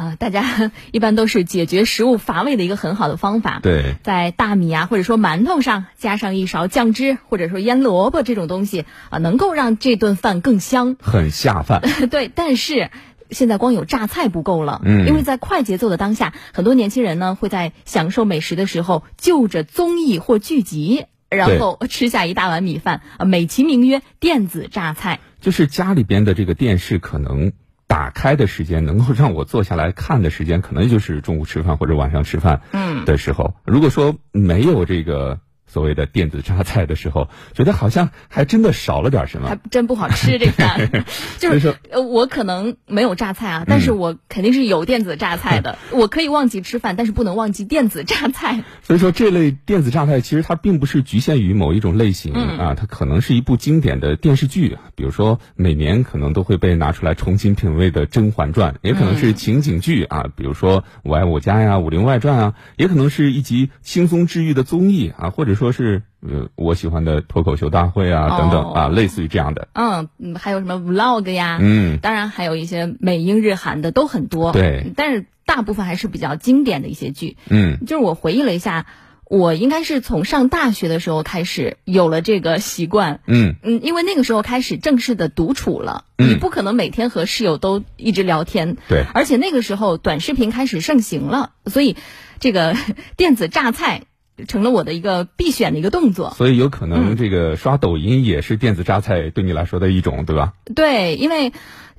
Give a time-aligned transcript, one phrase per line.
[0.00, 3.60] 啊，大家 一般都是解决食物乏味的一个很好的方法。
[3.62, 11.82] 对，在大米啊，或者说馒头上加上一勺酱汁，或者说腌萝卜这种东西啊，能够让这顿饭更香，很下饭。
[12.10, 12.90] 对，但是
[13.30, 25.20] 现在光有榨菜不够了，嗯，因为在快节奏的当下，很多年轻人呢会在享受美食的时候就着综艺或剧集，然后吃下一大碗米饭，啊，美其名曰电子榨菜。
[25.42, 27.52] 就是家里边的这个电视可能。
[28.00, 32.62] 打开的时间能够让我坐下来看的时间，可能就是中午吃饭或者晚上吃饭
[33.04, 33.54] 的时候。
[33.66, 35.38] 如果说没有这个。
[35.72, 40.36] 所谓的电子榨菜的时候，觉得好像还真的少了点什么，还真不好吃。
[40.38, 41.04] 这 饭
[41.38, 45.78] 就是呃，我可能没有榨菜啊，但是我肯定是有电子榨菜的。
[45.92, 48.64] 我可以忘记吃饭，但是不能忘记电子榨菜。
[48.82, 65.59] 所以说，这类电子榨菜其实它并不是局限于某一种类型啊，它可能是一部经典的电视剧，比如说每年可能都会被拿出来重新品味的《甄嬛传》，也可能是情景剧啊，比如说《我爱我家》呀，《武林外传》啊，也可能是一集轻松治愈的综艺啊，或者。
[65.60, 69.68] 说是呃，我喜欢的脱口秀大会啊，等等啊，类似于这样的。
[69.74, 71.58] 嗯，还有什么 vlog 呀？
[71.60, 74.52] 嗯，当然还有一些美英日韩的都很多。
[74.52, 77.36] 对，但是大部分还是比较经典的一些剧。
[77.50, 78.86] 嗯，就是我回忆了一下，
[79.26, 83.20] 我应该是从上大学的时候开始有了这个习惯。
[83.26, 88.78] 嗯嗯，因为那个时候开始正式的独处了，你不可能每天和室友都一直聊天。
[88.88, 91.96] 对，而且那个时候短视频开始盛行了，所以
[92.38, 92.74] 这个
[93.18, 94.04] 电子榨菜。
[94.48, 100.54] 成了我的一个必选的一个动作，所以有可能这个刷抖音也是电子榨菜对你来说的一种，对吧？
[100.74, 101.52] 对，因为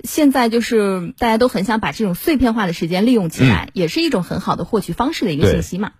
[0.04, 5.92] 现在就是大家都很想把这种碎片化的时间利用起来，也是一种很好的获取方式的一个信息嘛。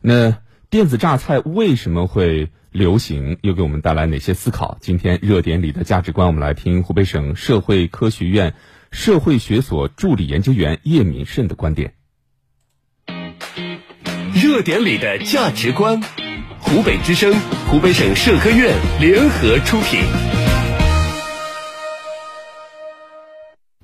[0.00, 3.38] 那电子榨菜为什么会流行？
[3.42, 4.78] 又给我们带来哪些思考？
[4.80, 8.54] 今天热点里的价值观，我们来听湖北省社会科学院
[8.90, 11.94] 社会学所助理研究员叶敏胜的观点。
[14.34, 16.00] 热点里的价值观，
[16.60, 17.34] 湖北之声、
[17.68, 20.00] 湖北省社科院联合出品。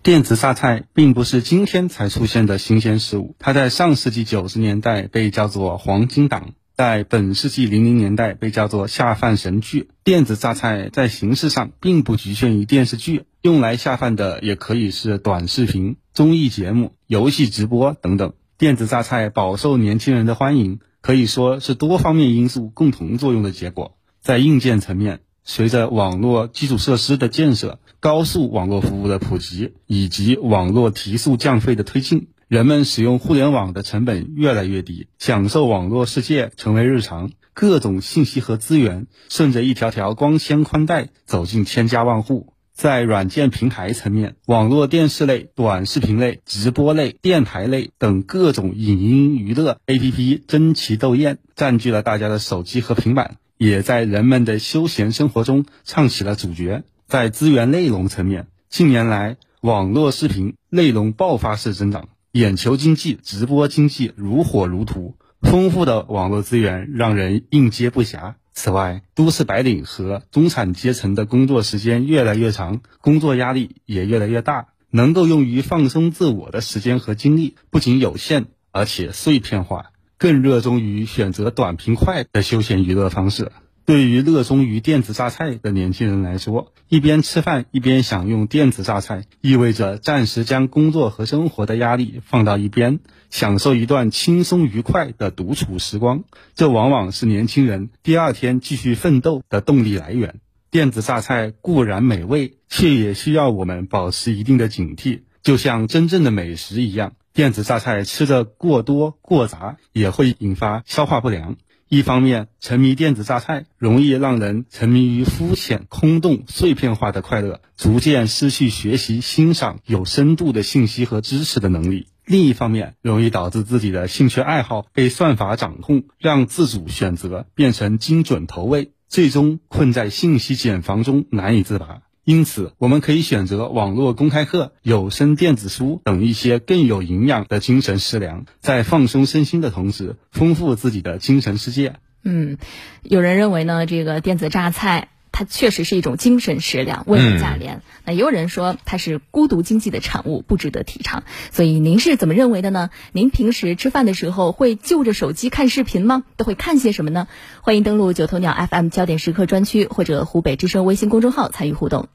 [0.05, 9.89] 电子榨菜并不是今天才出现的新鲜事物，它在上世纪九十年代被叫做黄金档，在本世纪零零年代被叫做下饭神剧。
[10.05, 18.35] 电子榨菜在形式上并不局限于电视剧，用来下饭的也可以是短视频、综艺节目、游戏直播等等。
[18.59, 23.99] 电子榨菜饱受年轻人的欢迎，可以说是多方面因素共同作用的结果。
[24.23, 37.33] 在硬件层面，随着网络基础设施的建设、高速网络服务的普及以及网络提速降费的推进，人们使用互联网的成本越来越低，享受网络世界成为日常。
[37.53, 42.55] 各种信息和资源顺着一条条光纤宽带走进千家万户。
[42.77, 56.85] 在软件平台层面，网络电视类、短视频类、直播类、电台类等各种影音娱乐 APP 争奇斗艳，占据了大家的手机和平板，也在人们的休闲生活中唱起了主角。
[57.07, 68.35] 在资源内容层面，近年来网络视频内容爆发式增长，眼球经济、直播经济如火如荼，丰富的网络资源让人应接不暇。
[68.59, 83.53] 此外，都市白领和中产阶层的工作时间越来越长，工作压力也越来越大，能够用于放松自我的时间和精力不仅有限，而且碎片化，更热衷于选择短平快的休闲娱乐方式。
[83.87, 92.99] 对于热衷于电子榨菜的年轻人来说，一边吃饭一边享用电子榨菜，意味着暂时将工作和生活的压力放到一边，
[93.31, 96.25] 享受一段轻松愉快的独处时光。
[96.57, 100.41] 这往往是年轻人第二天继续奋斗的动力来源。
[100.69, 111.57] 电子榨菜固然美味，却也需要我们保持一定的警惕，就像真正的美食一样，电子榨菜吃的过多过杂，也会引发消化不良。
[111.89, 132.03] 一方面，沉迷电子榨菜容易让人沉迷于肤浅、空洞、碎片化的快乐，逐渐失去学习、欣赏有深度的信息和知识的能力；另一方面，容易导致自己的兴趣爱好被算法掌控，让自主选择变成精准投喂，最终困在信息茧房中难以自拔。
[132.27, 141.95] 因此，我们可以选择网络公开课、有声电子书等一些更有营养的精神食粮，在放松身心的同时，丰富自己的精神世界。
[142.25, 142.59] 嗯，
[143.05, 147.83] 有人认为呢，这个电子榨菜它确实是一种精神食粮，物美价廉。
[148.05, 151.23] 那也有人说它是孤独经济的产物，不值得提倡。
[151.53, 152.91] 所以您是怎么认为的呢？
[153.13, 156.25] 您平时吃饭的时候会就着手机看视频吗？
[156.37, 157.29] 都会看些什么呢？
[157.61, 162.09] 欢迎登录九头鸟 FM 焦点时刻专区或者湖北之声微信公众号参与互动。